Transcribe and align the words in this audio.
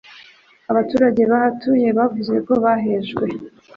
Abaturage 0.71 1.21
bahatuye 1.31 1.87
bavuga 1.97 2.35
ko 2.47 2.53
bahejwe 2.63 3.25